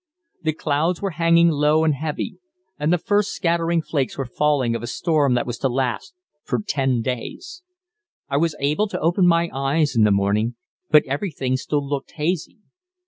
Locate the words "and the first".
2.79-3.35